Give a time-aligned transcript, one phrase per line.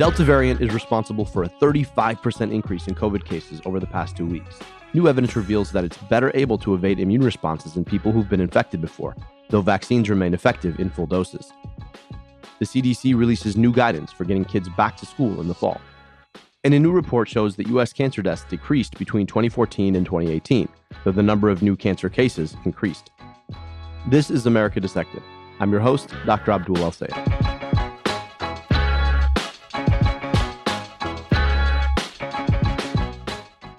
[0.00, 4.24] Delta variant is responsible for a 35% increase in COVID cases over the past two
[4.24, 4.58] weeks.
[4.94, 8.40] New evidence reveals that it's better able to evade immune responses in people who've been
[8.40, 9.14] infected before,
[9.50, 11.52] though vaccines remain effective in full doses.
[12.60, 15.78] The CDC releases new guidance for getting kids back to school in the fall.
[16.64, 17.92] And a new report shows that U.S.
[17.92, 20.66] cancer deaths decreased between 2014 and 2018,
[21.04, 23.10] though the number of new cancer cases increased.
[24.08, 25.22] This is America Dissected.
[25.58, 26.52] I'm your host, Dr.
[26.52, 27.59] Abdul El Sayed.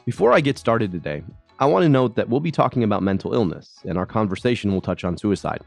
[0.05, 1.23] Before I get started today,
[1.59, 4.81] I want to note that we'll be talking about mental illness, and our conversation will
[4.81, 5.61] touch on suicide.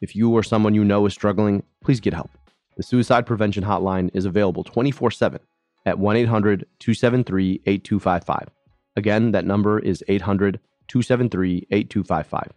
[0.00, 2.32] If you or someone you know is struggling, please get help.
[2.76, 5.38] The Suicide Prevention Hotline is available 24 7
[5.86, 8.48] at 1 800 273 8255.
[8.96, 10.58] Again, that number is 800
[10.88, 12.52] 273 8255.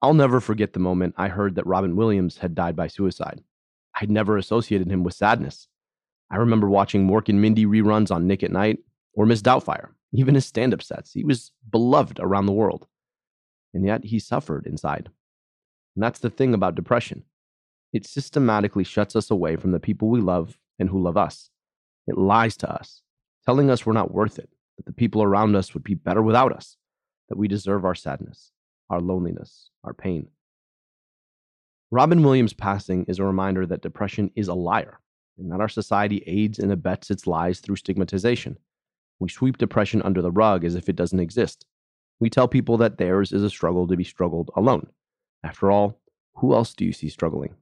[0.00, 3.42] I'll never forget the moment I heard that Robin Williams had died by suicide.
[4.00, 5.66] I'd never associated him with sadness.
[6.30, 8.78] I remember watching Mork and Mindy reruns on Nick at Night
[9.14, 11.12] or Miss Doubtfire, even his stand up sets.
[11.12, 12.86] He was beloved around the world.
[13.74, 15.10] And yet he suffered inside.
[15.94, 17.24] And that's the thing about depression
[17.92, 21.50] it systematically shuts us away from the people we love and who love us.
[22.06, 23.02] It lies to us,
[23.44, 26.52] telling us we're not worth it, that the people around us would be better without
[26.52, 26.76] us,
[27.28, 28.50] that we deserve our sadness,
[28.90, 30.28] our loneliness, our pain.
[31.90, 34.98] Robin Williams' passing is a reminder that depression is a liar
[35.38, 38.56] and that our society aids and abets its lies through stigmatization.
[39.22, 41.64] We sweep depression under the rug as if it doesn't exist.
[42.20, 44.88] We tell people that theirs is a struggle to be struggled alone.
[45.42, 45.98] After all,
[46.34, 47.54] who else do you see struggling?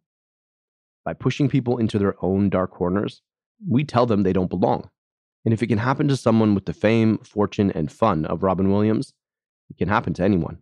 [1.05, 3.23] by pushing people into their own dark corners,
[3.69, 4.89] we tell them they don't belong.
[5.45, 8.71] And if it can happen to someone with the fame, fortune, and fun of Robin
[8.71, 9.15] Williams,
[9.71, 10.59] it can happen to anyone.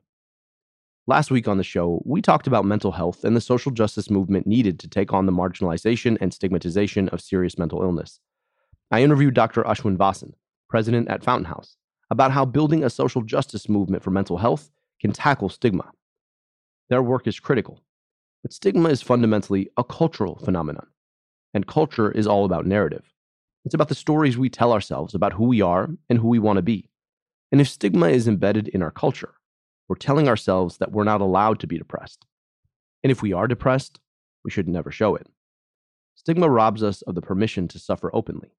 [1.07, 4.47] Last week on the show, we talked about mental health and the social justice movement
[4.47, 8.21] needed to take on the marginalization and stigmatization of serious mental illness.
[8.91, 9.63] I interviewed Dr.
[9.65, 10.33] Ashwin Vasan,
[10.69, 11.77] president at Fountain House,
[12.11, 14.71] about how building a social justice movement for mental health
[15.01, 15.91] can tackle stigma.
[16.89, 17.83] Their work is critical
[18.43, 20.87] but stigma is fundamentally a cultural phenomenon.
[21.55, 23.13] And culture is all about narrative.
[23.65, 26.59] It's about the stories we tell ourselves about who we are and who we want
[26.59, 26.89] to be.
[27.51, 29.35] And if stigma is embedded in our culture,
[29.89, 32.27] we're telling ourselves that we're not allowed to be depressed.
[33.03, 34.01] And if we are depressed,
[34.45, 35.27] we should never show it.
[36.15, 38.53] Stigma robs us of the permission to suffer openly.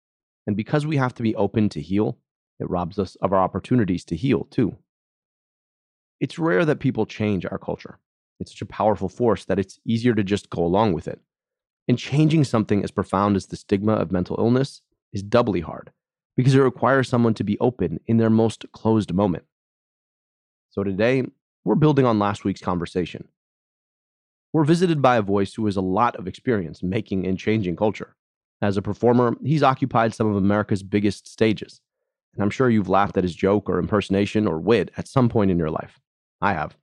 [0.50, 2.18] And because we have to be open to heal,
[2.60, 4.76] it robs us of our opportunities to heal too.
[6.20, 8.00] It's rare that people change our culture.
[8.40, 11.20] It's such a powerful force that it's easier to just go along with it.
[11.88, 14.82] And changing something as profound as the stigma of mental illness
[15.14, 15.92] is doubly hard
[16.36, 19.44] because it requires someone to be open in their most closed moment.
[20.72, 21.26] So today,
[21.64, 23.28] we're building on last week's conversation.
[24.52, 28.16] We're visited by a voice who has a lot of experience making and changing culture.
[28.62, 31.82] As a performer, he's occupied some of America's biggest stages.
[32.34, 35.50] And I'm sure you've laughed at his joke or impersonation or wit at some point
[35.50, 36.00] in your life.
[36.42, 36.76] I have.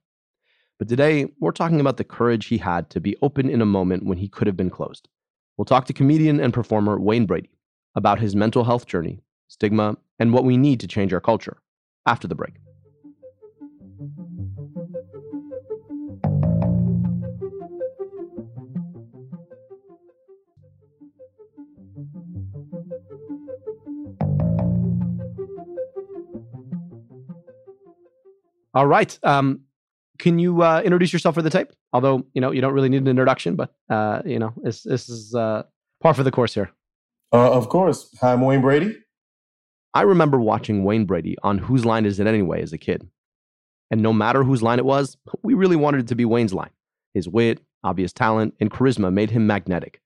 [0.79, 4.05] But today, we're talking about the courage he had to be open in a moment
[4.05, 5.07] when he could have been closed.
[5.55, 7.49] We'll talk to comedian and performer Wayne Brady
[7.95, 11.57] about his mental health journey, stigma, and what we need to change our culture
[12.05, 12.53] after the break.
[28.77, 29.17] All right.
[29.23, 29.61] Um,
[30.19, 31.69] can you uh, introduce yourself for the tape?
[31.93, 35.09] Although you know you don't really need an introduction, but uh, you know this this
[35.09, 35.63] is uh,
[35.99, 36.69] par for the course here.
[37.33, 38.15] Uh, of course.
[38.21, 38.95] Hi, I'm Wayne Brady.
[39.95, 43.09] I remember watching Wayne Brady on Whose Line Is It Anyway as a kid,
[43.89, 46.69] and no matter whose line it was, we really wanted it to be Wayne's line.
[47.15, 50.01] His wit, obvious talent, and charisma made him magnetic.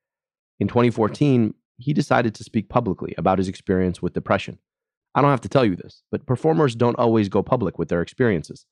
[0.62, 4.60] In 2014, he decided to speak publicly about his experience with depression.
[5.14, 8.02] I don't have to tell you this, but performers don't always go public with their
[8.02, 8.66] experiences.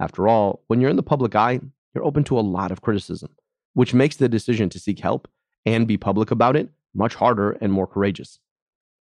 [0.00, 1.60] After all, when you're in the public eye,
[1.94, 3.30] you're open to a lot of criticism,
[3.74, 5.28] which makes the decision to seek help
[5.66, 8.38] and be public about it much harder and more courageous.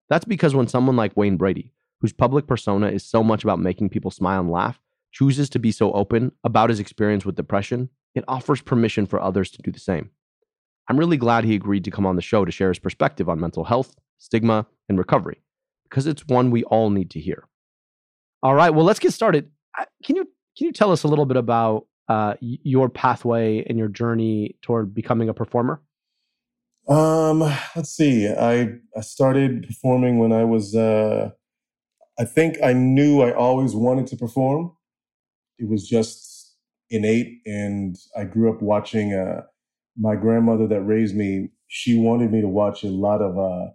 [0.09, 3.89] That's because when someone like Wayne Brady, whose public persona is so much about making
[3.89, 4.79] people smile and laugh,
[5.11, 9.51] chooses to be so open about his experience with depression, it offers permission for others
[9.51, 10.09] to do the same.
[10.87, 13.39] I'm really glad he agreed to come on the show to share his perspective on
[13.39, 15.41] mental health, stigma, and recovery,
[15.89, 17.45] because it's one we all need to hear.
[18.41, 19.51] All right, well, let's get started.
[20.03, 20.23] Can you
[20.57, 24.93] can you tell us a little bit about uh, your pathway and your journey toward
[24.93, 25.81] becoming a performer?
[26.87, 27.39] Um,
[27.75, 28.27] let's see.
[28.27, 30.75] I I started performing when I was.
[30.75, 31.31] Uh,
[32.17, 34.73] I think I knew I always wanted to perform.
[35.57, 36.55] It was just
[36.89, 39.43] innate, and I grew up watching uh,
[39.99, 43.71] my grandmother that raised me, she wanted me to watch a lot of uh,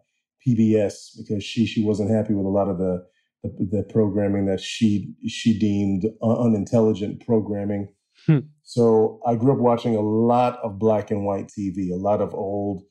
[0.46, 3.04] PBS because she she wasn't happy with a lot of the
[3.42, 7.88] the, the programming that she she deemed unintelligent programming.
[8.26, 8.40] Hmm.
[8.62, 12.34] So I grew up watching a lot of black and white TV, a lot of
[12.34, 12.82] old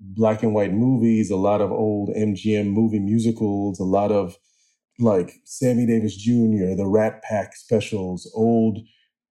[0.00, 4.36] black and white movies, a lot of old MGM movie musicals, a lot of
[4.98, 8.78] like Sammy Davis Jr., the Rat Pack specials, old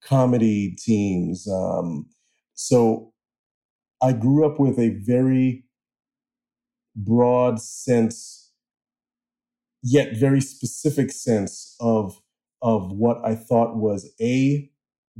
[0.04, 1.48] comedy teams.
[1.48, 2.08] Um,
[2.56, 3.14] so
[4.02, 5.66] I grew up with a very
[6.96, 8.52] broad sense,
[9.84, 12.22] yet very specific sense of
[12.62, 14.70] of what I thought was a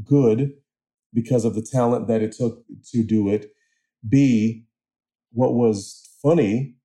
[0.04, 0.54] good
[1.14, 3.52] because of the talent that it took to do it.
[4.08, 4.66] B,
[5.32, 6.76] what was funny.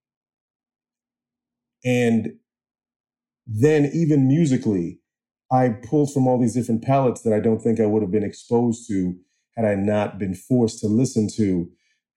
[1.84, 2.34] And
[3.46, 4.98] then, even musically,
[5.52, 8.24] I pulled from all these different palettes that I don't think I would have been
[8.24, 9.14] exposed to
[9.56, 11.70] had I not been forced to listen to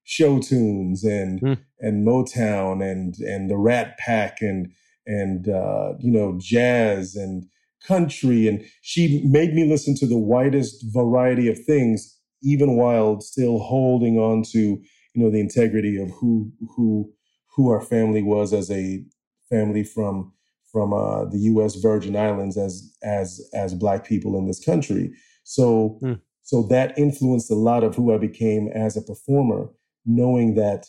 [0.10, 1.58] show tunes and mm.
[1.80, 4.72] and Motown and and the Rat Pack and
[5.06, 7.46] and uh, you know jazz and
[7.86, 13.60] country and she made me listen to the widest variety of things even while still
[13.60, 17.14] holding on to you know the integrity of who who
[17.56, 19.06] who our family was as a
[19.48, 20.34] family from
[20.72, 21.76] from uh, the U.S.
[21.76, 25.12] Virgin Islands as as as black people in this country.
[25.44, 26.20] So mm.
[26.42, 29.70] so that influenced a lot of who I became as a performer,
[30.06, 30.86] knowing that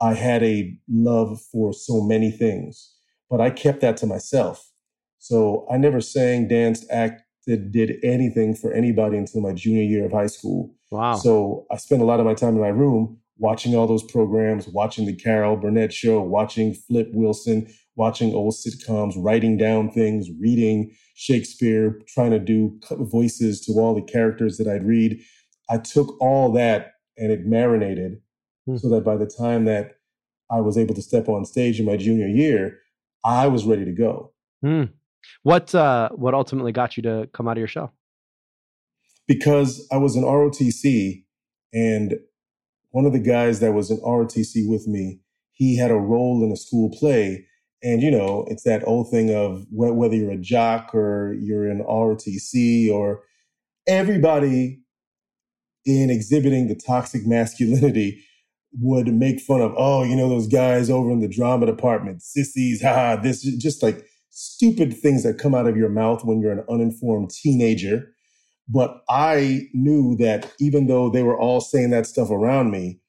[0.00, 2.94] I had a love for so many things,
[3.30, 4.70] but I kept that to myself.
[5.18, 10.12] So I never sang, danced, acted, did anything for anybody until my junior year of
[10.12, 10.74] high school.
[10.90, 11.16] Wow.
[11.16, 14.68] So I spent a lot of my time in my room watching all those programs,
[14.68, 17.66] watching the Carol Burnett show, watching Flip Wilson,
[17.96, 24.02] watching old sitcoms, writing down things, reading Shakespeare, trying to do voices to all the
[24.02, 25.20] characters that I'd read.
[25.70, 28.20] I took all that and it marinated
[28.66, 28.76] hmm.
[28.76, 29.96] so that by the time that
[30.50, 32.78] I was able to step on stage in my junior year,
[33.24, 34.32] I was ready to go.
[34.62, 34.84] Hmm.
[35.42, 37.92] What uh, what ultimately got you to come out of your shell?
[39.26, 41.24] Because I was in ROTC,
[41.72, 42.14] and
[42.90, 45.20] one of the guys that was in ROTC with me,
[45.52, 47.46] he had a role in a school play,
[47.82, 51.82] and you know it's that old thing of whether you're a jock or you're in
[51.82, 53.22] ROTC or
[53.86, 54.83] everybody
[55.86, 58.24] in exhibiting the toxic masculinity
[58.80, 62.82] would make fun of, oh, you know, those guys over in the drama department, sissies,
[62.82, 66.64] haha, this just like stupid things that come out of your mouth when you're an
[66.68, 68.12] uninformed teenager.
[68.68, 73.00] But I knew that even though they were all saying that stuff around me,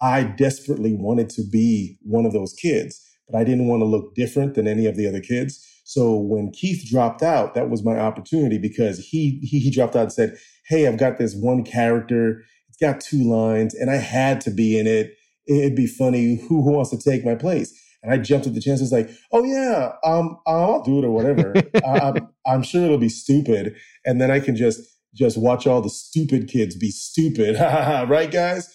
[0.00, 4.14] I desperately wanted to be one of those kids, but I didn't want to look
[4.16, 5.64] different than any of the other kids.
[5.84, 10.04] So when Keith dropped out, that was my opportunity because he he, he dropped out
[10.04, 10.36] and said,
[10.68, 12.42] "Hey, I've got this one character.
[12.68, 15.14] It's got two lines, and I had to be in it.
[15.46, 16.36] It'd be funny.
[16.48, 18.80] Who who wants to take my place?" And I jumped at the chance.
[18.80, 21.54] It's like, oh yeah, um, I'll do it or whatever.
[21.86, 24.80] I'm, I'm sure it'll be stupid, and then I can just
[25.14, 28.68] just watch all the stupid kids be stupid, right, guys?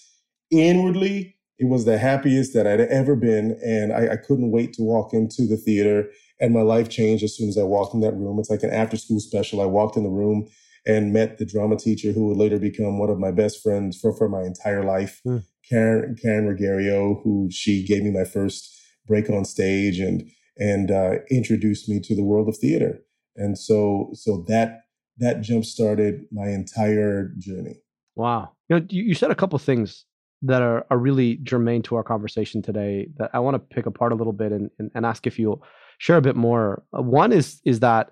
[0.52, 4.84] Inwardly, it was the happiest that I'd ever been, and I, I couldn't wait to
[4.84, 6.10] walk into the theater.
[6.40, 8.38] And my life changed as soon as I walked in that room.
[8.38, 9.60] It's like an after school special.
[9.60, 10.48] I walked in the room
[10.88, 14.16] and met the drama teacher who would later become one of my best friends for,
[14.16, 15.44] for my entire life, mm.
[15.70, 18.74] Karen, Karen Regario, who she gave me my first
[19.06, 20.24] break on stage and
[20.60, 23.00] and uh, introduced me to the world of theater.
[23.36, 24.82] And so so that
[25.18, 27.76] that jump started my entire journey.
[28.16, 28.54] Wow.
[28.70, 30.06] You know, you said a couple things
[30.42, 34.12] that are, are really germane to our conversation today that I want to pick apart
[34.12, 35.64] a little bit and, and, and ask if you'll
[35.98, 36.84] share a bit more.
[36.98, 38.12] Uh, one is is that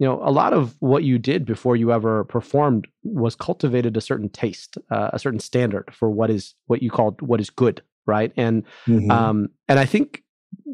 [0.00, 4.00] you know a lot of what you did before you ever performed was cultivated a
[4.00, 7.82] certain taste, uh, a certain standard for what is what you called what is good,
[8.06, 8.32] right?
[8.34, 9.10] And mm-hmm.
[9.10, 10.22] um, and I think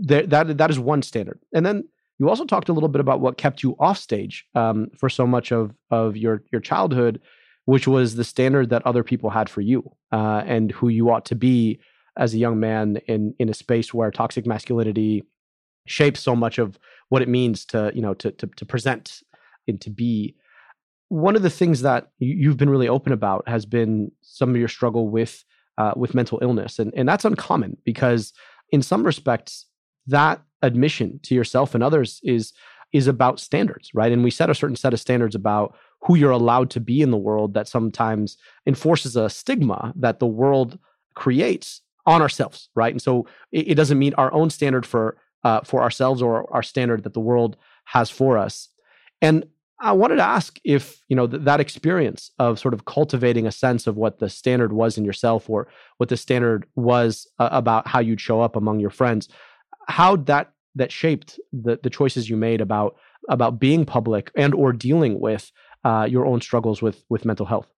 [0.02, 1.40] that that that is one standard.
[1.52, 1.88] And then
[2.20, 5.26] you also talked a little bit about what kept you off stage um, for so
[5.26, 7.20] much of of your your childhood,
[7.64, 11.24] which was the standard that other people had for you uh, and who you ought
[11.24, 11.80] to be
[12.16, 15.24] as a young man in in a space where toxic masculinity
[15.86, 19.22] shapes so much of what it means to you know to to, to present
[19.68, 20.36] and to be
[21.08, 24.68] one of the things that you've been really open about has been some of your
[24.68, 25.44] struggle with
[25.78, 28.32] uh, with mental illness, and and that's uncommon because
[28.72, 29.66] in some respects
[30.06, 32.52] that admission to yourself and others is
[32.92, 34.12] is about standards, right?
[34.12, 37.10] And we set a certain set of standards about who you're allowed to be in
[37.10, 38.36] the world that sometimes
[38.66, 40.78] enforces a stigma that the world
[41.14, 42.92] creates on ourselves, right?
[42.92, 46.64] And so it, it doesn't meet our own standard for uh, for ourselves or our
[46.72, 48.68] standard that the world has for us.
[49.22, 49.36] And
[49.78, 53.52] I wanted to ask if, you know, th- that experience of sort of cultivating a
[53.52, 57.86] sense of what the standard was in yourself or what the standard was uh, about
[57.86, 59.28] how you'd show up among your friends,
[59.86, 62.96] how that that shaped the the choices you made about
[63.28, 65.52] about being public and or dealing with
[65.84, 67.68] uh, your own struggles with with mental health.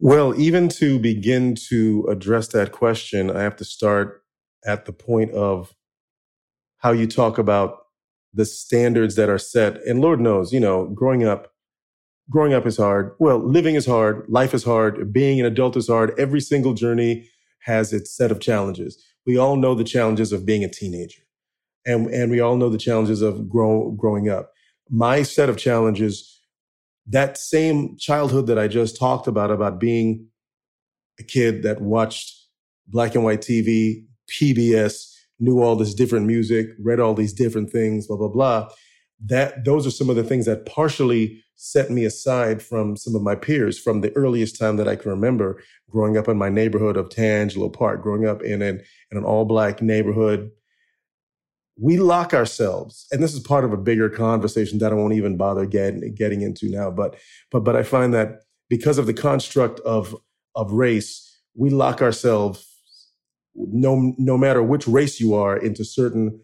[0.00, 4.22] Well, even to begin to address that question, I have to start
[4.66, 5.74] at the point of
[6.78, 7.78] how you talk about
[8.32, 9.82] the standards that are set.
[9.84, 11.52] And Lord knows, you know, growing up,
[12.30, 13.14] growing up is hard.
[13.18, 14.24] Well, living is hard.
[14.28, 15.12] Life is hard.
[15.12, 16.18] Being an adult is hard.
[16.18, 17.28] Every single journey
[17.60, 19.02] has its set of challenges.
[19.26, 21.22] We all know the challenges of being a teenager.
[21.84, 24.52] And, and we all know the challenges of grow, growing up.
[24.90, 26.40] My set of challenges,
[27.06, 30.28] that same childhood that I just talked about, about being
[31.18, 32.46] a kid that watched
[32.86, 38.06] black and white TV, PBS, knew all this different music, read all these different things,
[38.06, 38.68] blah, blah, blah.
[39.24, 43.22] That those are some of the things that partially set me aside from some of
[43.22, 46.96] my peers from the earliest time that I can remember growing up in my neighborhood
[46.96, 48.80] of Tangelo Park, growing up in an,
[49.10, 50.50] in an all black neighborhood.
[51.80, 55.36] We lock ourselves, and this is part of a bigger conversation that I won't even
[55.36, 56.90] bother getting, getting into now.
[56.90, 57.16] But,
[57.50, 60.14] but, but I find that because of the construct of,
[60.54, 62.67] of race, we lock ourselves
[63.54, 66.40] no no matter which race you are into certain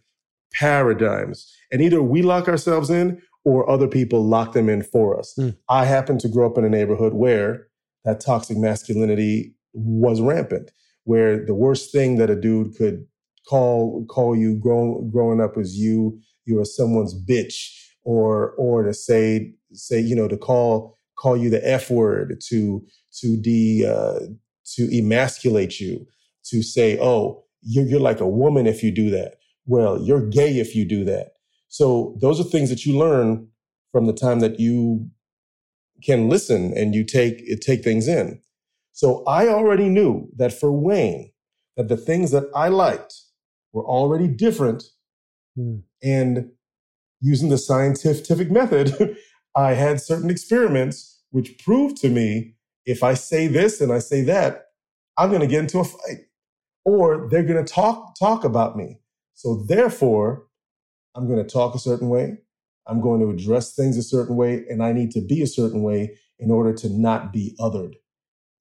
[0.53, 1.53] paradigms.
[1.73, 5.35] And either we lock ourselves in or other people lock them in for us.
[5.39, 5.57] Mm.
[5.69, 7.67] i happen to grow up in a neighborhood where
[8.05, 10.71] that toxic masculinity was rampant
[11.05, 13.07] where the worst thing that a dude could
[13.49, 17.71] call call you grown, growing up was you you are someone's bitch
[18.03, 22.85] or or to say say you know to call call you the f word to
[23.13, 24.21] to de uh,
[24.65, 26.07] to emasculate you
[26.45, 29.37] to say, oh, you're, you're like a woman if you do that.
[29.67, 31.33] Well, you're gay if you do that.
[31.69, 33.49] So those are things that you learn
[33.91, 35.09] from the time that you
[36.03, 38.41] can listen and you take take things in.
[38.93, 41.33] So I already knew that for Wayne,
[41.77, 43.15] that the things that I liked
[43.73, 44.85] were already different.
[45.57, 45.79] Hmm.
[46.03, 46.51] And
[47.21, 49.17] using the scientific method,
[49.57, 52.55] I had certain experiments which proved to me
[52.87, 54.67] if I say this and I say that,
[55.17, 56.27] I'm going to get into a fight
[56.85, 58.99] or they're going to talk talk about me.
[59.35, 60.47] So therefore,
[61.15, 62.39] I'm going to talk a certain way.
[62.87, 65.83] I'm going to address things a certain way, and I need to be a certain
[65.83, 67.95] way in order to not be othered.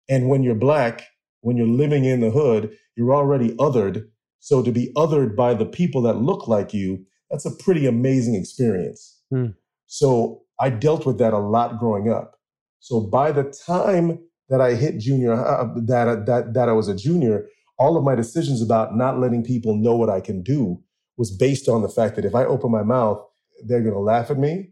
[0.09, 1.03] And when you're black,
[1.41, 4.07] when you're living in the hood, you're already othered.
[4.39, 8.35] So to be othered by the people that look like you, that's a pretty amazing
[8.35, 9.19] experience.
[9.29, 9.47] Hmm.
[9.87, 12.39] So I dealt with that a lot growing up.
[12.79, 16.95] So by the time that I hit junior, uh, that, that, that I was a
[16.95, 20.81] junior, all of my decisions about not letting people know what I can do
[21.17, 23.23] was based on the fact that if I open my mouth,
[23.65, 24.71] they're going to laugh at me.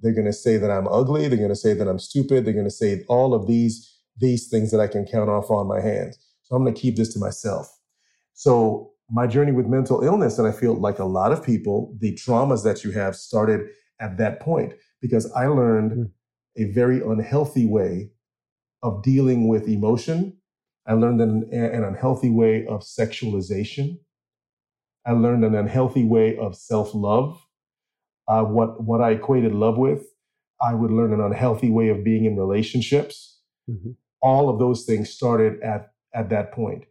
[0.00, 1.28] They're going to say that I'm ugly.
[1.28, 2.44] They're going to say that I'm stupid.
[2.44, 5.66] They're going to say all of these, these things that I can count off on
[5.66, 6.18] my hands.
[6.42, 7.68] So I'm going to keep this to myself.
[8.34, 12.14] So my journey with mental illness, and I feel like a lot of people, the
[12.14, 13.68] traumas that you have started
[14.00, 16.10] at that point because I learned mm.
[16.56, 18.10] a very unhealthy way
[18.82, 20.37] of dealing with emotion
[20.88, 23.98] I learned an, an unhealthy way of sexualization.
[25.06, 27.38] I learned an unhealthy way of self love.
[28.26, 30.04] Uh, what, what I equated love with,
[30.60, 33.40] I would learn an unhealthy way of being in relationships.
[33.70, 33.90] Mm-hmm.
[34.22, 36.84] All of those things started at, at that point.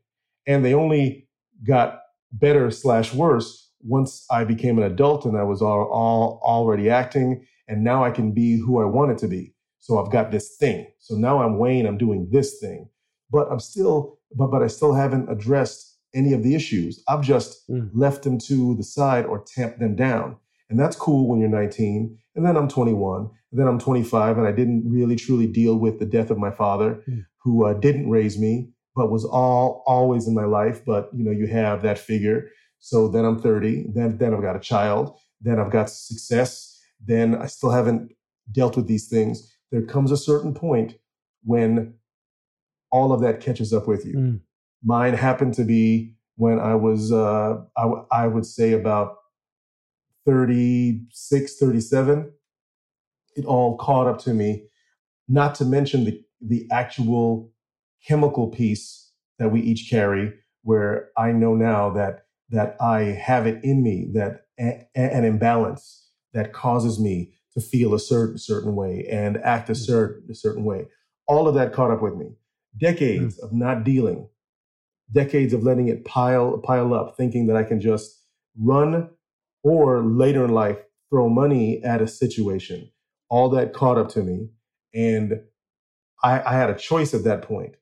[0.45, 1.27] And they only
[1.67, 1.99] got
[2.31, 7.45] better slash worse once I became an adult and I was all, all already acting.
[7.67, 9.53] And now I can be who I wanted to be.
[9.79, 10.87] So I've got this thing.
[10.99, 12.89] So now I'm Wayne, I'm doing this thing
[13.31, 17.03] but I'm still, but but I still haven't addressed any of the issues.
[17.07, 17.89] I've just mm.
[17.93, 20.37] left them to the side or tamped them down.
[20.69, 22.17] And that's cool when you're 19.
[22.35, 23.29] And then I'm 21.
[23.51, 24.37] And then I'm 25.
[24.37, 27.25] And I didn't really truly deal with the death of my father, mm.
[27.43, 30.83] who uh, didn't raise me, but was all always in my life.
[30.85, 32.49] But you know, you have that figure.
[32.79, 33.87] So then I'm 30.
[33.93, 35.17] Then then I've got a child.
[35.41, 36.79] Then I've got success.
[37.05, 38.11] Then I still haven't
[38.51, 39.53] dealt with these things.
[39.71, 40.95] There comes a certain point
[41.43, 41.93] when
[42.91, 44.15] all of that catches up with you.
[44.15, 44.39] Mm.
[44.83, 49.17] Mine happened to be when I was, uh, I, w- I would say about
[50.25, 52.31] 36, 37.
[53.35, 54.67] It all caught up to me,
[55.27, 57.51] not to mention the, the actual
[58.07, 63.63] chemical piece that we each carry, where I know now that, that I have it
[63.63, 69.07] in me, that a, an imbalance that causes me to feel a certain, certain way
[69.09, 69.79] and act a hmm.
[69.79, 70.85] certain, a certain way.
[71.27, 72.35] All of that caught up with me
[72.75, 73.43] decades mm.
[73.43, 74.27] of not dealing,
[75.11, 78.23] decades of letting it pile pile up, thinking that I can just
[78.59, 79.09] run
[79.63, 80.77] or later in life
[81.09, 82.89] throw money at a situation
[83.29, 84.49] all that caught up to me.
[84.93, 85.41] And
[86.23, 87.75] I, I had a choice at that point.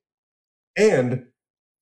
[0.77, 1.25] And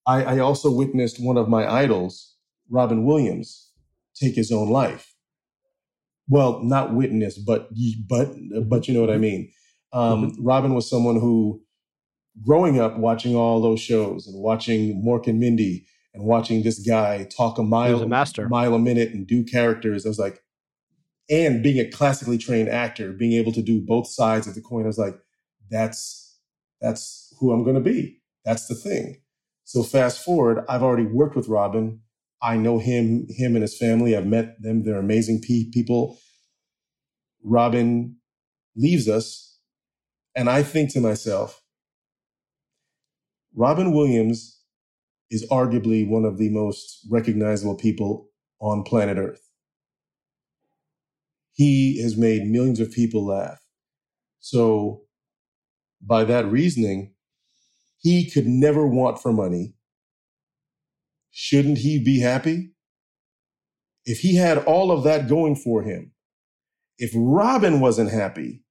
[0.06, 2.36] I, I also witnessed one of my idols,
[2.70, 3.70] Robin Williams,
[4.14, 5.14] take his own life.
[6.28, 7.68] Well, not witness, but
[8.08, 8.30] but
[8.66, 9.50] but you know what I mean.
[9.92, 10.44] Um, mm-hmm.
[10.44, 11.62] Robin was someone who,
[12.42, 17.24] growing up watching all those shows and watching Mork and Mindy and watching this guy
[17.24, 18.48] talk a mile, a master.
[18.48, 20.40] mile a minute and do characters, I was like,
[21.30, 24.84] and being a classically trained actor, being able to do both sides of the coin,
[24.84, 25.16] I was like,
[25.70, 26.38] that's
[26.80, 28.20] that's who I'm going to be.
[28.44, 29.16] That's the thing.
[29.64, 32.00] So fast forward, I've already worked with Robin.
[32.42, 34.14] I know him, him and his family.
[34.14, 34.84] I've met them.
[34.84, 36.18] They're amazing pe- people.
[37.42, 38.16] Robin
[38.76, 39.58] leaves us,
[40.36, 41.62] and I think to myself,
[43.56, 44.60] Robin Williams
[45.30, 48.28] is arguably one of the most recognizable people
[48.60, 49.48] on planet Earth.
[51.52, 53.60] He has made millions of people laugh.
[54.40, 55.02] So,
[56.02, 57.14] by that reasoning,
[57.98, 59.74] he could never want for money.
[61.30, 62.72] Shouldn't he be happy?
[64.04, 66.12] If he had all of that going for him,
[66.98, 68.64] if Robin wasn't happy,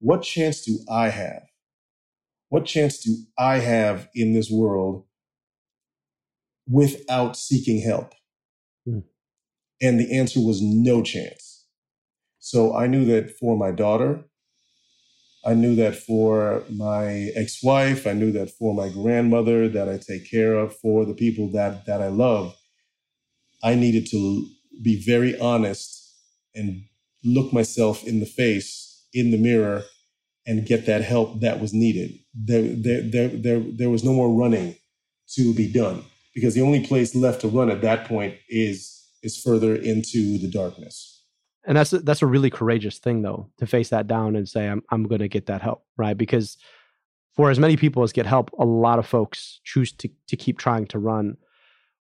[0.00, 1.42] what chance do I have?
[2.48, 5.04] What chance do I have in this world
[6.68, 8.12] without seeking help?
[8.84, 9.00] Hmm.
[9.82, 11.66] And the answer was no chance.
[12.38, 14.24] So I knew that for my daughter,
[15.44, 20.28] I knew that for my ex-wife, I knew that for my grandmother that I take
[20.28, 22.56] care of, for the people that that I love,
[23.62, 24.46] I needed to
[24.82, 26.14] be very honest
[26.54, 26.84] and
[27.24, 29.82] look myself in the face in the mirror
[30.46, 32.18] and get that help that was needed.
[32.34, 34.76] There, there, there, there, there was no more running
[35.34, 39.40] to be done because the only place left to run at that point is is
[39.40, 41.24] further into the darkness.
[41.66, 44.68] And that's a, that's a really courageous thing though to face that down and say
[44.68, 46.16] i'm i'm going to get that help right?
[46.16, 46.56] Because
[47.34, 50.58] for as many people as get help a lot of folks choose to to keep
[50.58, 51.36] trying to run.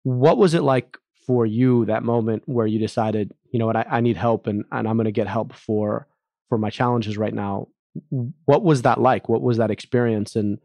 [0.04, 3.75] What was it like for you that moment where you decided you know what?
[3.75, 6.08] I, I need help and, and i'm going to get help for
[6.49, 7.67] for my challenges right now
[8.45, 10.60] what was that like what was that experience and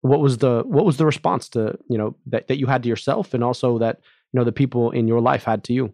[0.00, 2.88] what was the what was the response to you know that, that you had to
[2.88, 4.00] yourself and also that
[4.32, 5.92] you know the people in your life had to you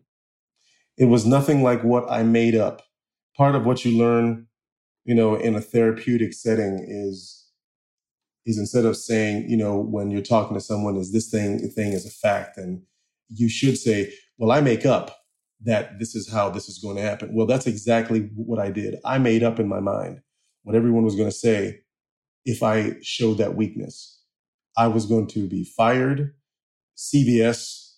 [0.97, 2.83] it was nothing like what I made up.
[3.37, 4.47] Part of what you learn,
[5.05, 7.45] you know, in a therapeutic setting is
[8.47, 11.93] is instead of saying, you know, when you're talking to someone, is this thing thing
[11.93, 12.83] is a fact, and
[13.29, 15.17] you should say, well, I make up
[15.63, 17.35] that this is how this is going to happen.
[17.35, 18.97] Well, that's exactly what I did.
[19.05, 20.21] I made up in my mind
[20.67, 21.79] what everyone was going to say
[22.45, 24.21] if I showed that weakness.
[24.77, 26.35] I was going to be fired.
[26.97, 27.93] CBS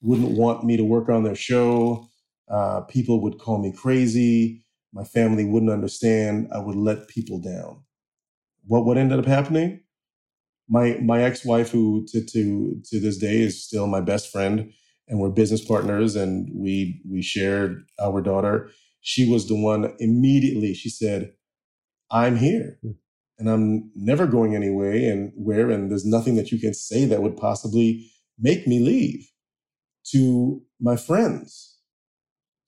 [0.00, 2.08] wouldn't want me to work on their show.
[2.50, 4.64] Uh, people would call me crazy.
[4.94, 6.48] My family wouldn't understand.
[6.50, 7.82] I would let people down.
[8.66, 9.82] What what ended up happening?
[10.66, 14.72] My my ex wife, who to to to this day is still my best friend,
[15.08, 18.70] and we're business partners, and we we shared our daughter.
[19.02, 20.72] She was the one immediately.
[20.72, 21.34] She said,
[22.14, 22.92] "I'm here." Hmm.
[23.38, 27.22] And I'm never going anywhere and where, and there's nothing that you can say that
[27.22, 29.28] would possibly make me leave.
[30.12, 31.78] To my friends,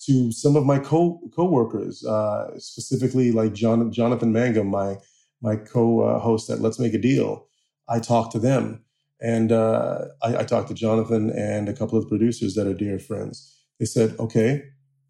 [0.06, 4.96] to some of my co coworkers, uh, specifically like John, Jonathan Mangum, my
[5.42, 7.46] my co-host at Let's Make a Deal.
[7.88, 8.84] I talked to them,
[9.20, 12.74] and uh, I, I talked to Jonathan and a couple of the producers that are
[12.74, 13.54] dear friends.
[13.80, 14.64] They said, "Okay,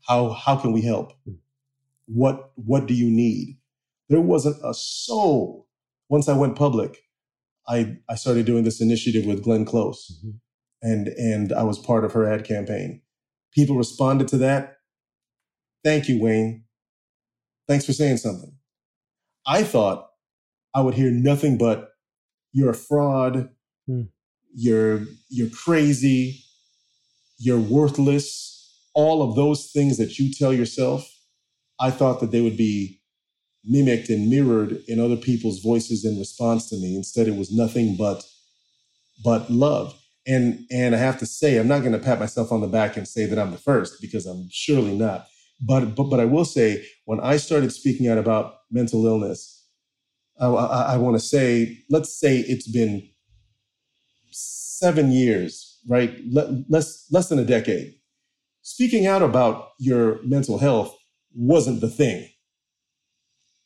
[0.09, 1.13] how how can we help?
[2.07, 3.59] What what do you need?"
[4.09, 5.67] There wasn't a soul.
[6.09, 6.99] Once I went public,
[7.69, 10.37] I I started doing this initiative with Glenn Close, mm-hmm.
[10.83, 13.03] and and I was part of her ad campaign.
[13.53, 14.77] People responded to that
[15.87, 16.65] Thank you, Wayne.
[17.69, 18.57] Thanks for saying something.
[19.47, 20.09] I thought
[20.75, 21.91] I would hear nothing but
[22.53, 23.51] you're a fraud,
[23.87, 24.03] hmm.
[24.53, 26.43] you're you're crazy,
[27.39, 31.09] you're worthless, all of those things that you tell yourself.
[31.79, 32.96] I thought that they would be
[33.67, 36.95] mimicked and mirrored in other people's voices in response to me.
[36.97, 38.25] Instead, it was nothing but
[39.25, 39.95] but love.
[40.27, 42.97] And and I have to say, I'm not going to pat myself on the back
[42.97, 45.27] and say that I'm the first because I'm surely not.
[45.61, 49.65] But, but, but I will say, when I started speaking out about mental illness,
[50.39, 53.09] I, I, I want to say, let's say it's been
[54.31, 56.21] seven years, right?
[56.69, 57.95] less, less than a decade.
[58.63, 60.95] Speaking out about your mental health
[61.35, 62.29] wasn't the thing.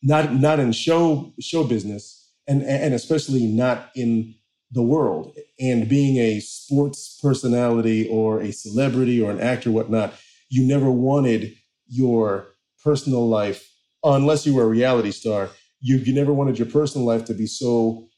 [0.02, 4.34] Not, not in show, show business, and, and especially not in
[4.70, 5.36] the world.
[5.58, 10.14] And being a sports personality or a celebrity or an actor, whatnot,
[10.48, 11.54] you never wanted
[11.86, 12.48] your
[12.82, 13.70] personal life
[14.02, 17.46] unless you were a reality star, you, you never wanted your personal life to be
[17.46, 18.08] so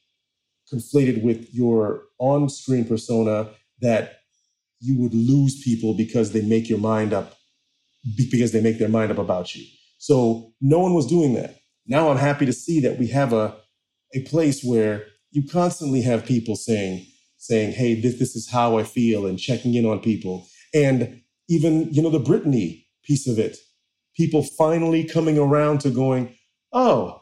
[0.71, 3.49] conflated with your on screen persona
[3.81, 4.19] that
[4.79, 7.33] you would lose people because they make your mind up,
[8.17, 9.65] because they make their mind up about you.
[9.97, 11.57] So no one was doing that.
[11.85, 13.57] Now I'm happy to see that we have a,
[14.13, 17.05] a place where you constantly have people saying,
[17.37, 20.47] saying, hey, this, this is how I feel and checking in on people.
[20.73, 23.57] And even, you know, the Britney piece of it,
[24.15, 26.35] people finally coming around to going,
[26.71, 27.21] oh,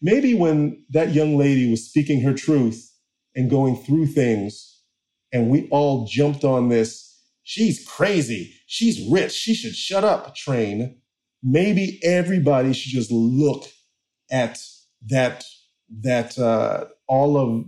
[0.00, 2.90] maybe when that young lady was speaking her truth
[3.34, 4.66] and going through things,
[5.32, 11.00] and we all jumped on this, she's crazy, she's rich, she should shut up train.
[11.42, 13.66] Maybe everybody should just look
[14.30, 14.58] at
[15.08, 15.44] that
[16.02, 17.64] that uh, all of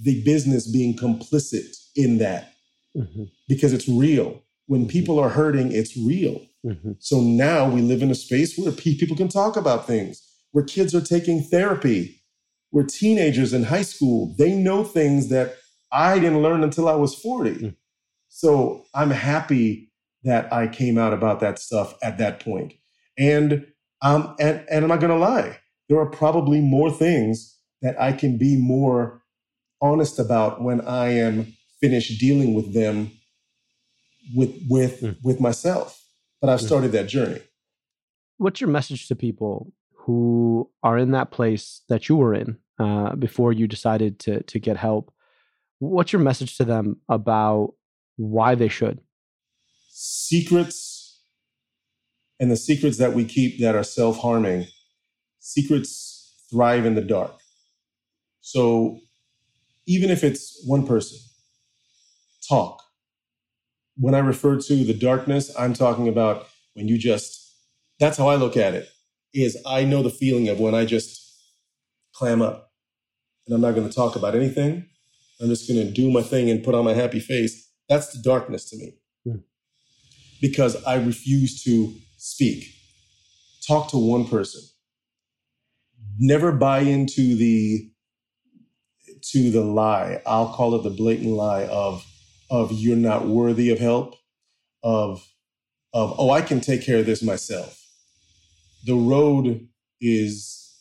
[0.00, 2.54] the business being complicit in that
[2.96, 3.24] mm-hmm.
[3.48, 4.42] because it's real.
[4.66, 4.90] When mm-hmm.
[4.90, 6.46] people are hurting, it's real.
[6.64, 6.92] Mm-hmm.
[6.98, 10.22] So now we live in a space where people can talk about things,
[10.52, 12.22] where kids are taking therapy,
[12.70, 15.56] where teenagers in high school, they know things that
[15.92, 17.50] I didn't learn until I was 40.
[17.50, 17.68] Mm-hmm.
[18.28, 19.92] So I'm happy
[20.24, 22.74] that I came out about that stuff at that point.
[23.16, 23.66] And
[24.02, 28.12] um, and, and I'm not going to lie, there are probably more things that I
[28.12, 29.22] can be more
[29.80, 33.10] honest about when I am finished dealing with them
[34.34, 35.16] with with mm.
[35.22, 36.02] with myself.
[36.40, 36.66] But I've hmm.
[36.66, 37.40] started that journey.
[38.38, 43.16] What's your message to people who are in that place that you were in uh,
[43.16, 45.12] before you decided to to get help?
[45.78, 47.74] What's your message to them about
[48.16, 49.00] why they should?
[49.88, 50.95] Secrets
[52.38, 54.66] and the secrets that we keep that are self harming,
[55.40, 57.34] secrets thrive in the dark.
[58.40, 59.00] So
[59.86, 61.18] even if it's one person,
[62.48, 62.82] talk.
[63.96, 67.54] When I refer to the darkness, I'm talking about when you just,
[67.98, 68.88] that's how I look at it,
[69.32, 71.22] is I know the feeling of when I just
[72.14, 72.70] clam up
[73.46, 74.86] and I'm not going to talk about anything.
[75.40, 77.70] I'm just going to do my thing and put on my happy face.
[77.88, 78.94] That's the darkness to me.
[79.24, 79.36] Hmm.
[80.40, 81.94] Because I refuse to
[82.26, 82.74] speak.
[83.66, 84.60] Talk to one person.
[86.18, 87.90] Never buy into the
[89.30, 90.20] to the lie.
[90.26, 92.04] I'll call it the blatant lie of
[92.50, 94.16] of you're not worthy of help,
[94.82, 95.26] of
[95.92, 97.80] of oh I can take care of this myself.
[98.86, 99.68] The road
[100.00, 100.74] is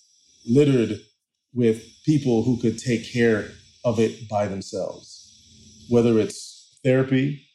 [0.48, 1.00] littered
[1.54, 3.52] with people who could take care
[3.84, 5.88] of it by themselves.
[5.90, 7.46] Whether it's therapy,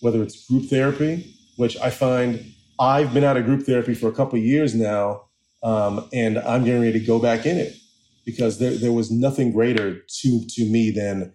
[0.00, 4.12] whether it's group therapy, which I find I've been out of group therapy for a
[4.12, 5.22] couple years now,
[5.62, 7.76] um, and I'm getting ready to go back in it
[8.24, 11.34] because there, there was nothing greater to to me than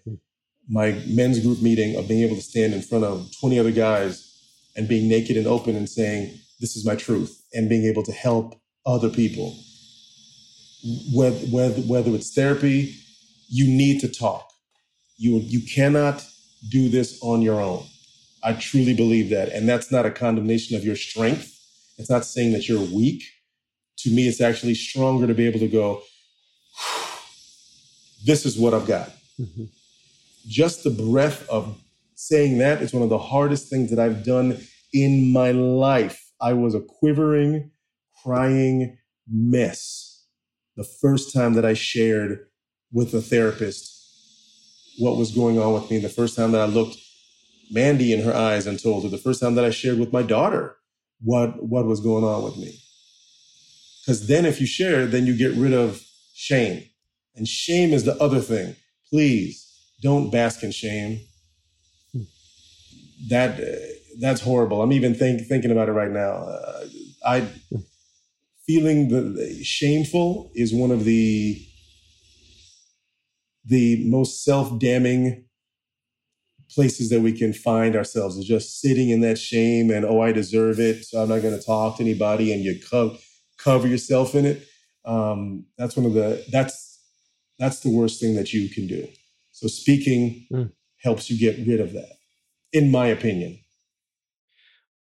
[0.69, 4.23] my men's group meeting of being able to stand in front of 20 other guys
[4.76, 8.12] and being naked and open and saying, "This is my truth," and being able to
[8.12, 9.58] help other people.
[11.13, 12.95] Whether whether, whether it's therapy,
[13.50, 14.50] you need to talk.
[15.17, 16.26] You you cannot
[16.69, 17.86] do this on your own.
[18.43, 19.50] I truly believe that.
[19.50, 21.54] And that's not a condemnation of your strength.
[21.97, 23.23] It's not saying that you're weak.
[24.00, 26.02] To me, it's actually stronger to be able to go,
[28.26, 29.10] this is what I've got.
[29.39, 29.65] Mm-hmm.
[30.47, 31.82] Just the breath of
[32.15, 34.60] saying that is one of the hardest things that I've done
[34.93, 36.32] in my life.
[36.39, 37.71] I was a quivering,
[38.23, 38.97] crying
[39.28, 40.26] mess
[40.76, 42.47] the first time that I shared
[42.91, 43.93] with a therapist
[45.00, 45.97] what was going on with me.
[45.97, 46.97] The first time that I looked
[47.71, 50.23] Mandy in her eyes and told her the first time that I shared with my
[50.23, 50.75] daughter
[51.21, 52.80] what what was going on with me.
[54.01, 56.01] Because then if you share, then you get rid of
[56.34, 56.84] shame.
[57.36, 58.75] And shame is the other thing.
[59.10, 59.65] Please
[60.01, 61.19] don't bask in shame.
[63.30, 63.60] That
[64.19, 64.82] that's horrible.
[64.82, 66.32] I'm even think, thinking about it right now.
[66.32, 66.86] Uh,
[67.25, 67.47] I
[68.65, 71.62] feeling the, the shameful is one of the
[73.65, 75.47] the most self-damning
[76.78, 78.38] places that we can find ourselves.
[78.38, 81.58] Is just sitting in that shame and oh i deserve it so i'm not going
[81.58, 83.18] to talk to anybody and you co-
[83.58, 84.68] cover yourself in it.
[85.04, 87.02] Um, that's one of the that's
[87.58, 89.08] that's the worst thing that you can do.
[89.52, 90.72] So speaking mm.
[91.02, 92.13] helps you get rid of that
[92.72, 93.60] in my opinion.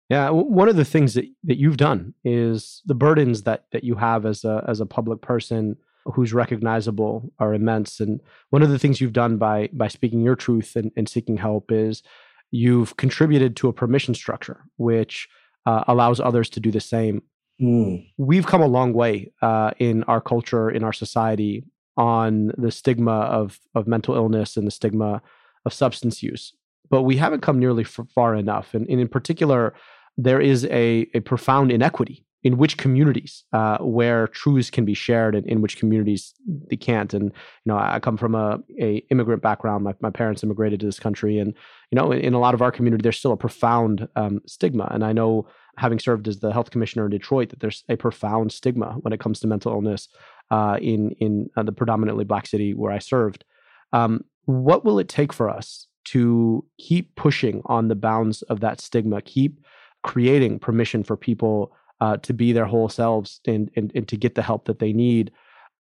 [0.08, 3.96] Yeah one of the things that, that you've done is the burdens that that you
[3.96, 5.76] have as a as a public person
[6.14, 8.00] who's recognizable are immense.
[8.00, 11.36] And one of the things you've done by by speaking your truth and, and seeking
[11.36, 12.02] help is
[12.50, 15.28] you've contributed to a permission structure which
[15.66, 17.22] uh, allows others to do the same.
[17.60, 18.08] Mm.
[18.16, 21.64] We've come a long way uh, in our culture, in our society,
[21.96, 25.20] on the stigma of of mental illness and the stigma
[25.64, 26.54] of substance use,
[26.88, 28.74] but we haven't come nearly far enough.
[28.74, 29.74] And, and in particular,
[30.16, 35.34] there is a, a profound inequity in which communities uh, where truths can be shared
[35.34, 36.34] and in which communities
[36.70, 37.12] they can't.
[37.12, 37.32] And you
[37.66, 39.84] know, I come from a, a immigrant background.
[39.84, 41.52] My, my parents immigrated to this country, and
[41.90, 44.88] you know, in, in a lot of our community, there's still a profound um, stigma.
[44.90, 48.52] And I know, having served as the health commissioner in Detroit, that there's a profound
[48.52, 50.08] stigma when it comes to mental illness
[50.50, 53.44] uh, in in uh, the predominantly black city where I served.
[53.92, 58.80] Um, what will it take for us to keep pushing on the bounds of that
[58.80, 59.20] stigma?
[59.22, 59.60] Keep
[60.04, 64.34] creating permission for people uh, to be their whole selves and, and and to get
[64.34, 65.30] the help that they need.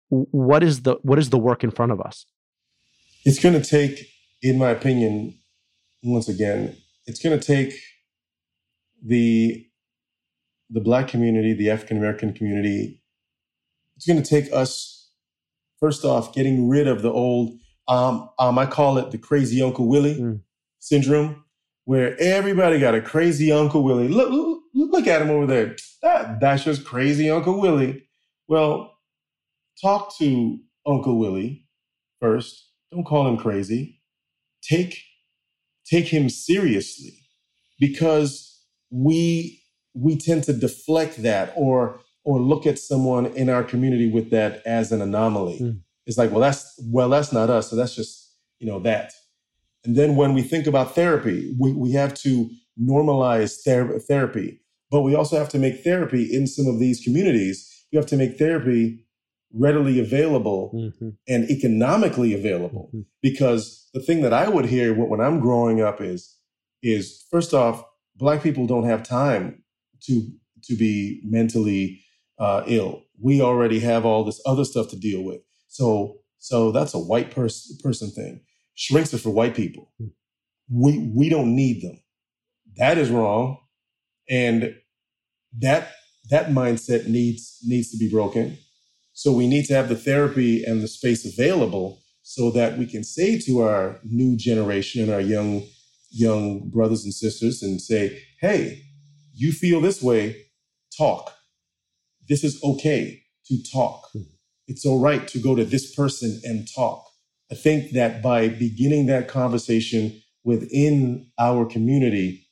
[0.08, 2.26] What is the what is the work in front of us?
[3.24, 4.08] It's going to take,
[4.40, 5.34] in my opinion,
[6.02, 6.76] once again,
[7.06, 7.74] it's going to take
[9.04, 9.66] the
[10.70, 13.02] the black community, the African American community.
[13.96, 15.10] It's going to take us
[15.80, 17.58] first off getting rid of the old.
[17.88, 20.40] Um, um, I call it the crazy Uncle Willie mm.
[20.80, 21.44] syndrome,
[21.84, 24.08] where everybody got a crazy Uncle Willie.
[24.08, 25.76] Look, look, look at him over there.
[26.06, 28.06] That, that's just crazy Uncle Willie.
[28.46, 28.96] Well,
[29.82, 31.66] talk to Uncle Willie
[32.20, 32.70] first.
[32.92, 34.00] Don't call him crazy.
[34.62, 35.02] Take
[35.84, 37.18] take him seriously
[37.80, 39.60] because we
[39.94, 44.62] we tend to deflect that or or look at someone in our community with that
[44.64, 45.58] as an anomaly.
[45.60, 45.80] Mm.
[46.06, 47.68] It's like, well, that's well, that's not us.
[47.68, 49.12] So that's just, you know, that.
[49.84, 52.48] And then when we think about therapy, we, we have to
[52.80, 54.60] normalize ther- therapy.
[54.90, 57.86] But we also have to make therapy in some of these communities.
[57.90, 59.06] You have to make therapy
[59.52, 61.10] readily available mm-hmm.
[61.28, 62.88] and economically available.
[62.88, 63.02] Mm-hmm.
[63.22, 66.36] Because the thing that I would hear when I'm growing up is,
[66.82, 67.82] is first off,
[68.16, 69.62] black people don't have time
[70.04, 70.28] to
[70.64, 72.00] to be mentally
[72.38, 73.02] uh, ill.
[73.20, 75.40] We already have all this other stuff to deal with.
[75.68, 78.42] So so that's a white person person thing.
[78.74, 79.90] Shrinks are for white people.
[80.00, 80.82] Mm-hmm.
[80.82, 82.00] We we don't need them.
[82.76, 83.58] That is wrong
[84.28, 84.74] and
[85.58, 85.92] that
[86.30, 88.58] that mindset needs needs to be broken.
[89.12, 93.04] So we need to have the therapy and the space available so that we can
[93.04, 95.62] say to our new generation and our young
[96.10, 98.82] young brothers and sisters and say hey
[99.34, 100.36] you feel this way
[100.96, 101.32] talk.
[102.28, 104.08] This is okay to talk.
[104.66, 107.04] It's all right to go to this person and talk.
[107.50, 112.45] I think that by beginning that conversation within our community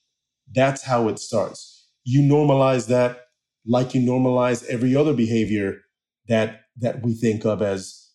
[0.54, 1.88] that's how it starts.
[2.04, 3.20] You normalize that
[3.66, 5.80] like you normalize every other behavior
[6.28, 8.10] that that we think of as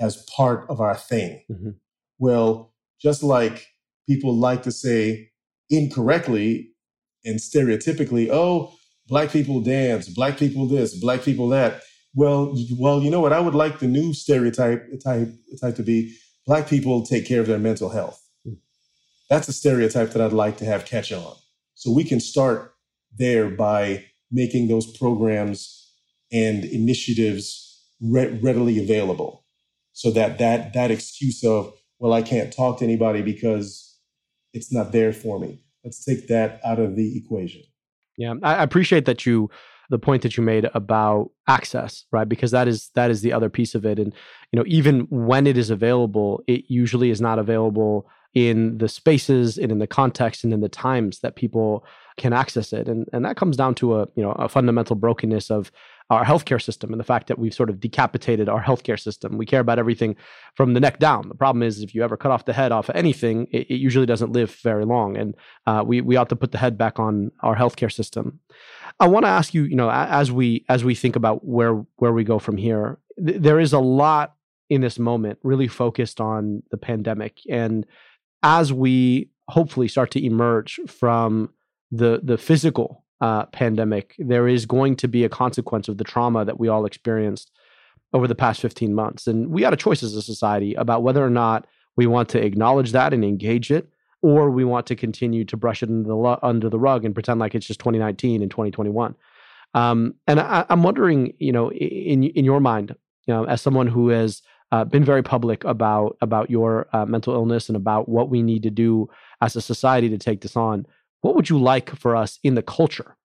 [0.00, 1.42] as part of our thing.
[1.50, 1.70] Mm-hmm.
[2.18, 3.66] Well, just like
[4.08, 5.30] people like to say
[5.70, 6.70] incorrectly
[7.24, 8.72] and stereotypically, oh,
[9.06, 11.82] black people dance, black people this, black people that.
[12.14, 13.32] Well, well, you know what?
[13.32, 15.28] I would like the new stereotype type
[15.60, 16.14] type to be
[16.46, 18.22] black people take care of their mental health.
[18.46, 18.58] Mm.
[19.30, 21.36] That's a stereotype that I'd like to have catch on.
[21.82, 22.76] So we can start
[23.18, 25.92] there by making those programs
[26.30, 29.44] and initiatives re- readily available.
[29.92, 33.98] So that that that excuse of well i can't talk to anybody because
[34.52, 35.64] it's not there for me.
[35.82, 37.62] Let's take that out of the equation.
[38.16, 39.50] Yeah i appreciate that you
[39.90, 42.28] the point that you made about access right?
[42.28, 43.98] Because that is that is the other piece of it.
[43.98, 44.14] And
[44.52, 49.58] you know even when it is available it usually is not available in the spaces
[49.58, 51.84] and in the context and in the times that people
[52.18, 55.50] can access it and and that comes down to a you know a fundamental brokenness
[55.50, 55.72] of
[56.12, 59.38] our healthcare system and the fact that we've sort of decapitated our healthcare system.
[59.38, 60.14] We care about everything
[60.54, 61.28] from the neck down.
[61.28, 63.76] The problem is if you ever cut off the head off of anything, it, it
[63.76, 65.16] usually doesn't live very long.
[65.16, 65.34] And
[65.66, 68.40] uh, we we ought to put the head back on our healthcare system.
[69.00, 72.12] I want to ask you, you know, as we as we think about where where
[72.12, 74.34] we go from here, th- there is a lot
[74.68, 77.86] in this moment really focused on the pandemic and
[78.42, 81.50] as we hopefully start to emerge from
[81.90, 86.44] the the physical uh, pandemic, there is going to be a consequence of the trauma
[86.44, 87.50] that we all experienced
[88.12, 89.26] over the past 15 months.
[89.26, 92.44] And we had a choice as a society about whether or not we want to
[92.44, 93.88] acknowledge that and engage it,
[94.22, 97.40] or we want to continue to brush it under the, under the rug and pretend
[97.40, 99.14] like it's just 2019 and 2021.
[99.74, 102.94] Um, and I, am wondering, you know, in in your mind,
[103.26, 107.34] you know, as someone who has uh, been very public about about your uh, mental
[107.34, 109.08] illness and about what we need to do
[109.42, 110.86] as a society to take this on.
[111.20, 113.16] What would you like for us in the culture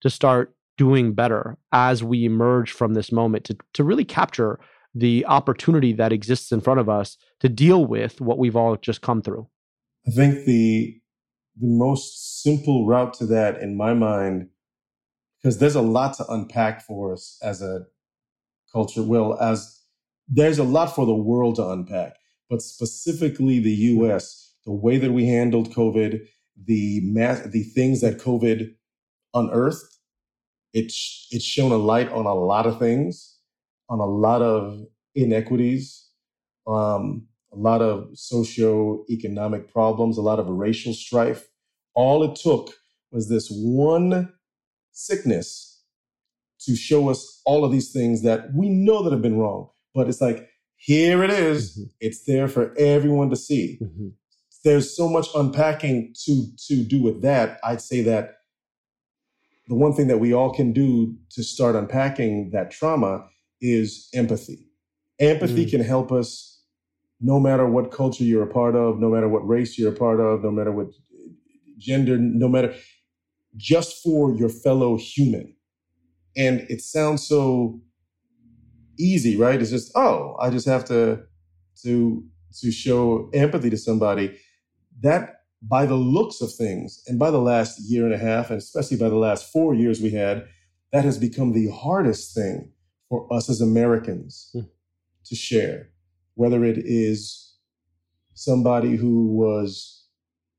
[0.00, 4.58] to start doing better as we emerge from this moment to to really capture
[4.94, 9.02] the opportunity that exists in front of us to deal with what we've all just
[9.02, 9.46] come through?
[10.06, 10.98] I think the
[11.60, 14.48] the most simple route to that in my mind
[15.36, 17.84] because there's a lot to unpack for us as a
[18.72, 19.77] culture well as
[20.28, 22.16] there's a lot for the world to unpack,
[22.50, 26.20] but specifically the US, the way that we handled COVID,
[26.64, 27.00] the
[27.46, 28.74] the things that COVID
[29.34, 29.98] unearthed,
[30.74, 33.38] it's it's shown a light on a lot of things,
[33.88, 36.08] on a lot of inequities,
[36.66, 41.48] um, a lot of socio-economic problems, a lot of racial strife.
[41.94, 42.74] All it took
[43.10, 44.32] was this one
[44.92, 45.82] sickness
[46.60, 49.70] to show us all of these things that we know that have been wrong.
[49.98, 51.72] But it's like, here it is.
[51.72, 51.88] Mm-hmm.
[52.00, 53.80] It's there for everyone to see.
[53.82, 54.10] Mm-hmm.
[54.62, 57.58] There's so much unpacking to to do with that.
[57.64, 58.36] I'd say that
[59.66, 63.26] the one thing that we all can do to start unpacking that trauma
[63.60, 64.68] is empathy.
[65.18, 65.70] Empathy mm.
[65.70, 66.62] can help us
[67.20, 70.20] no matter what culture you're a part of, no matter what race you're a part
[70.20, 70.88] of, no matter what
[71.76, 72.72] gender, no matter
[73.56, 75.56] just for your fellow human.
[76.36, 77.80] And it sounds so
[78.98, 79.60] easy, right?
[79.60, 81.22] It's just, oh, I just have to
[81.82, 82.24] to
[82.60, 84.38] to show empathy to somebody.
[85.00, 88.58] That by the looks of things, and by the last year and a half, and
[88.58, 90.46] especially by the last four years we had,
[90.92, 92.72] that has become the hardest thing
[93.08, 94.68] for us as Americans mm.
[95.24, 95.90] to share.
[96.34, 97.56] Whether it is
[98.34, 100.06] somebody who was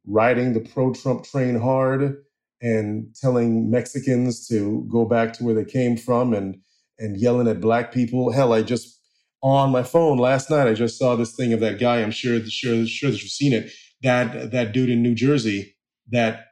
[0.06, 2.24] riding the pro Trump train hard
[2.62, 6.60] and telling Mexicans to go back to where they came from and
[7.00, 8.32] and yelling at black people.
[8.32, 9.00] Hell, I just
[9.42, 12.02] on my phone last night I just saw this thing of that guy.
[12.02, 15.76] I'm sure sure sure that you've seen it that that dude in New Jersey
[16.10, 16.46] that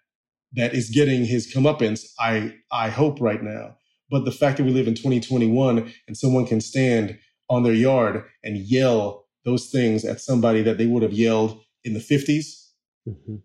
[0.54, 2.06] that is getting his comeuppance.
[2.20, 3.76] I I hope right now.
[4.10, 8.24] But the fact that we live in 2021 and someone can stand on their yard
[8.44, 12.70] and yell those things at somebody that they would have yelled in the 50s,
[13.08, 13.36] mm-hmm.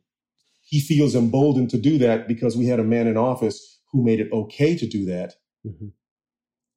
[0.62, 4.20] he feels emboldened to do that because we had a man in office who made
[4.20, 5.34] it okay to do that.
[5.66, 5.88] Mm-hmm.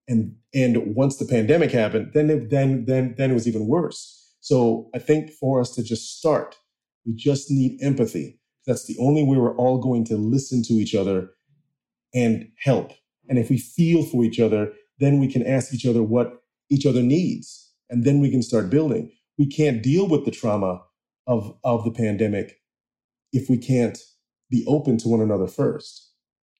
[0.08, 4.34] And and once the pandemic happened, then it, then then then it was even worse.
[4.42, 6.56] So I think for us to just start
[7.06, 8.40] we just need empathy.
[8.66, 11.30] That's the only way we're all going to listen to each other
[12.14, 12.94] and help.
[13.30, 16.86] And if we feel for each other, then we can ask each other what each
[16.86, 17.72] other needs.
[17.90, 19.12] And then we can start building.
[19.38, 20.82] We can't deal with the trauma
[21.28, 22.60] of, of the pandemic
[23.32, 24.00] if we can't
[24.50, 26.12] be open to one another first.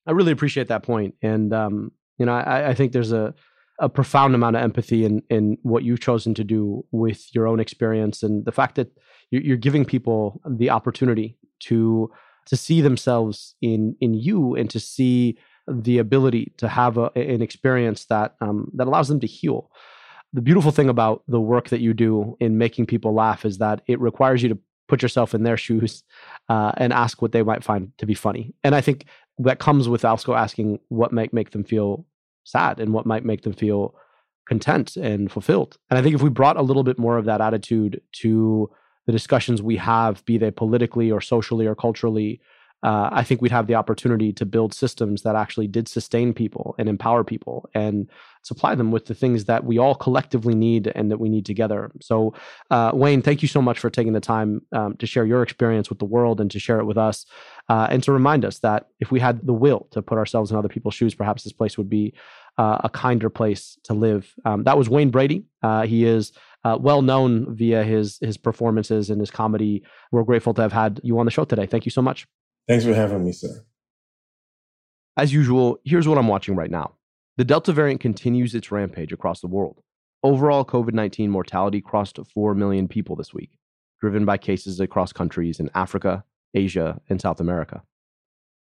[0.06, 0.86] I really appreciate that.
[1.22, 3.34] And, um, you know, I, I think there's a,
[3.78, 7.60] a profound amount of empathy in in what you've chosen to do with your own
[7.60, 8.90] experience and the fact that
[9.30, 12.10] you're giving people the opportunity to
[12.46, 17.42] to see themselves in in you and to see the ability to have a, an
[17.42, 19.70] experience that um, that allows them to heal.
[20.32, 23.82] The beautiful thing about the work that you do in making people laugh is that
[23.86, 26.04] it requires you to put yourself in their shoes
[26.48, 28.54] uh, and ask what they might find to be funny.
[28.62, 29.06] And I think
[29.38, 32.06] that comes with also asking what might make them feel
[32.44, 33.94] sad and what might make them feel
[34.48, 35.76] content and fulfilled.
[35.90, 38.70] And I think if we brought a little bit more of that attitude to
[39.06, 42.40] the discussions we have, be they politically or socially or culturally,
[42.82, 46.74] uh, I think we'd have the opportunity to build systems that actually did sustain people
[46.78, 48.08] and empower people and
[48.42, 51.90] supply them with the things that we all collectively need and that we need together.
[52.00, 52.34] So,
[52.70, 55.88] uh, Wayne, thank you so much for taking the time um, to share your experience
[55.88, 57.26] with the world and to share it with us
[57.68, 60.56] uh, and to remind us that if we had the will to put ourselves in
[60.56, 62.14] other people's shoes, perhaps this place would be
[62.58, 64.32] uh, a kinder place to live.
[64.44, 65.44] Um, that was Wayne Brady.
[65.62, 66.32] Uh, he is
[66.64, 69.82] uh, well known via his his performances and his comedy.
[70.10, 71.66] We're grateful to have had you on the show today.
[71.66, 72.26] Thank you so much.
[72.68, 73.64] Thanks for having me, sir.
[75.16, 76.92] As usual, here's what I'm watching right now.
[77.36, 79.82] The Delta variant continues its rampage across the world.
[80.22, 83.58] Overall, COVID 19 mortality crossed 4 million people this week,
[84.00, 86.24] driven by cases across countries in Africa,
[86.54, 87.82] Asia, and South America.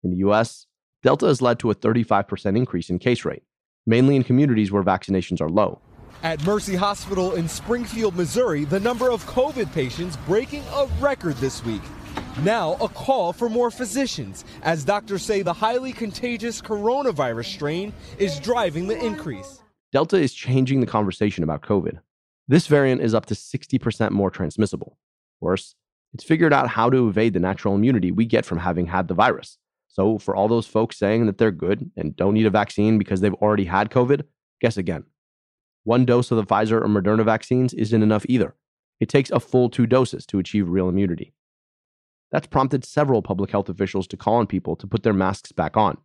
[0.02, 0.66] In the US,
[1.02, 3.42] Delta has led to a 35% increase in case rate,
[3.86, 5.80] mainly in communities where vaccinations are low.
[6.22, 11.64] At Mercy Hospital in Springfield, Missouri, the number of COVID patients breaking a record this
[11.64, 11.82] week.
[12.44, 18.40] Now, a call for more physicians, as doctors say the highly contagious coronavirus strain is
[18.40, 19.60] driving the increase.
[19.92, 22.00] Delta is changing the conversation about COVID.
[22.48, 24.96] This variant is up to 60% more transmissible.
[25.38, 25.74] Worse,
[26.14, 29.14] it's figured out how to evade the natural immunity we get from having had the
[29.14, 29.58] virus.
[29.88, 33.20] So, for all those folks saying that they're good and don't need a vaccine because
[33.20, 34.22] they've already had COVID,
[34.62, 35.04] guess again.
[35.84, 38.54] One dose of the Pfizer or Moderna vaccines isn't enough either.
[38.98, 41.34] It takes a full two doses to achieve real immunity.
[42.32, 45.76] That's prompted several public health officials to call on people to put their masks back
[45.76, 45.98] on,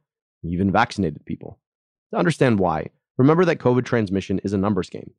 [0.43, 1.59] even vaccinated people.
[2.11, 5.11] To understand why, remember that COVID transmission is a numbers game.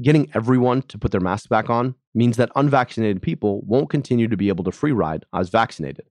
[0.00, 4.36] Getting everyone to put their masks back on means that unvaccinated people won't continue to
[4.36, 6.06] be able to free ride as vaccinated.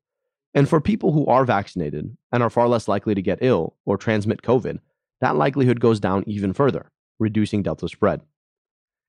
[0.53, 3.97] And for people who are vaccinated and are far less likely to get ill or
[3.97, 4.79] transmit COVID,
[5.21, 8.21] that likelihood goes down even further reducing Delta spread.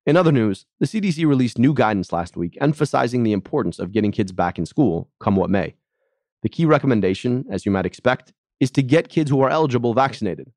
[0.05, 4.11] In other news, the CDC released new guidance last week emphasizing the importance of getting
[4.11, 5.76] kids back in school, come what may.
[6.42, 10.53] The key recommendation, as you might expect, is to get kids who are eligible vaccinated.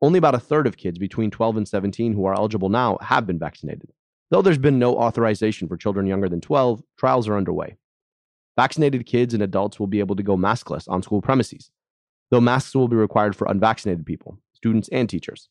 [0.00, 3.26] only about a third of kids between 12 and 17 who are eligible now have
[3.26, 3.92] been vaccinated.
[4.30, 7.76] Though there's been no authorization for children younger than 12, trials are underway.
[8.56, 11.70] Vaccinated kids and adults will be able to go maskless on school premises,
[12.30, 15.48] though masks will be required for unvaccinated people, students, and teachers.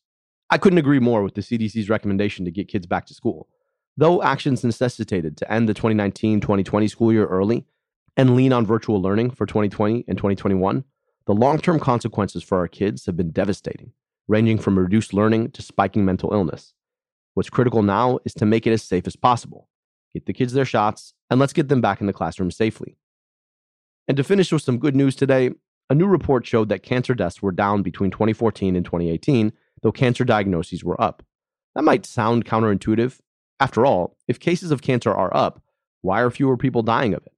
[0.50, 3.48] I couldn't agree more with the CDC's recommendation to get kids back to school.
[3.96, 7.66] Though actions necessitated to end the 2019 2020 school year early
[8.16, 10.84] and lean on virtual learning for 2020 and 2021,
[11.26, 13.92] the long term consequences for our kids have been devastating,
[14.26, 16.72] ranging from reduced learning to spiking mental illness.
[17.34, 19.68] What's critical now is to make it as safe as possible.
[20.14, 22.96] Get the kids their shots, and let's get them back in the classroom safely.
[24.08, 25.50] And to finish with some good news today,
[25.90, 29.52] a new report showed that cancer deaths were down between 2014 and 2018,
[29.82, 31.22] though cancer diagnoses were up.
[31.74, 33.18] That might sound counterintuitive.
[33.60, 35.62] After all, if cases of cancer are up,
[36.02, 37.32] why are fewer people dying of it?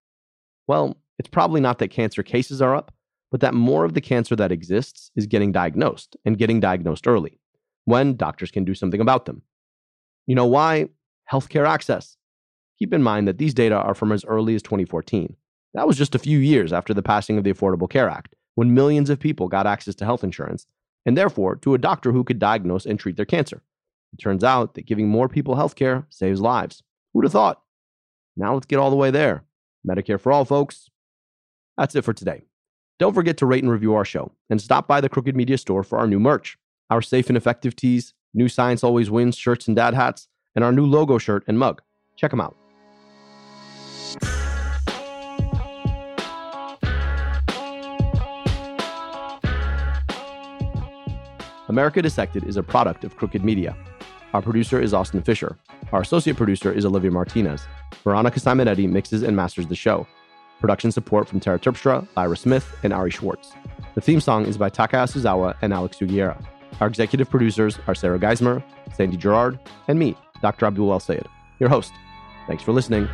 [0.66, 2.92] Well, it's probably not that cancer cases are up,
[3.30, 7.38] but that more of the cancer that exists is getting diagnosed and getting diagnosed early,
[7.84, 9.42] when doctors can do something about them.
[10.26, 10.88] You know why?
[11.30, 12.16] Healthcare access.
[12.78, 15.36] Keep in mind that these data are from as early as 2014.
[15.74, 18.74] That was just a few years after the passing of the Affordable Care Act, when
[18.74, 20.66] millions of people got access to health insurance,
[21.06, 23.62] and therefore to a doctor who could diagnose and treat their cancer.
[24.12, 26.82] It turns out that giving more people health care saves lives.
[27.12, 27.62] Who'd have thought?
[28.36, 29.44] Now let's get all the way there.
[29.88, 30.90] Medicare for all, folks.
[31.76, 32.42] That's it for today.
[32.98, 35.82] Don't forget to rate and review our show and stop by the Crooked Media store
[35.82, 36.58] for our new merch,
[36.90, 40.72] our safe and effective tees, new Science Always Wins shirts and dad hats, and our
[40.72, 41.80] new logo shirt and mug.
[42.16, 42.56] Check them out.
[51.70, 53.76] America Dissected is a product of Crooked Media.
[54.34, 55.56] Our producer is Austin Fisher.
[55.92, 57.62] Our associate producer is Olivia Martinez.
[58.02, 60.04] Veronica Simonetti mixes and masters the show.
[60.58, 63.52] Production support from Tara Terpstra, Lyra Smith, and Ari Schwartz.
[63.94, 66.44] The theme song is by Taka Yasuzawa and Alex Sugiura.
[66.80, 69.56] Our executive producers are Sarah Geismer, Sandy Girard,
[69.86, 70.66] and me, Dr.
[70.66, 71.28] Abdul El Sayed,
[71.60, 71.92] your host.
[72.48, 73.08] Thanks for listening.